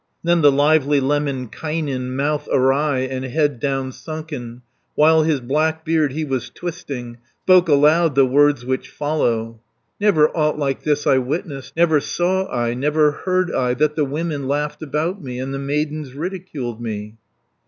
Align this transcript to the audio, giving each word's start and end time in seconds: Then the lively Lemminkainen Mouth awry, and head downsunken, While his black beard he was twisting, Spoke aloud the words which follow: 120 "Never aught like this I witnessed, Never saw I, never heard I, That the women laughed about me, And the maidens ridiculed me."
Then 0.23 0.41
the 0.41 0.51
lively 0.51 0.99
Lemminkainen 0.99 2.15
Mouth 2.15 2.47
awry, 2.51 3.01
and 3.01 3.23
head 3.23 3.61
downsunken, 3.61 4.61
While 4.95 5.21
his 5.21 5.39
black 5.41 5.85
beard 5.85 6.11
he 6.13 6.25
was 6.25 6.49
twisting, 6.49 7.19
Spoke 7.43 7.69
aloud 7.69 8.15
the 8.15 8.25
words 8.25 8.65
which 8.65 8.89
follow: 8.89 9.59
120 9.99 9.99
"Never 9.99 10.29
aught 10.35 10.57
like 10.57 10.81
this 10.81 11.05
I 11.05 11.19
witnessed, 11.19 11.75
Never 11.77 11.99
saw 11.99 12.51
I, 12.51 12.73
never 12.73 13.11
heard 13.11 13.51
I, 13.53 13.75
That 13.75 13.95
the 13.95 14.03
women 14.05 14.47
laughed 14.47 14.81
about 14.81 15.23
me, 15.23 15.37
And 15.39 15.53
the 15.53 15.59
maidens 15.59 16.15
ridiculed 16.15 16.81
me." 16.81 17.17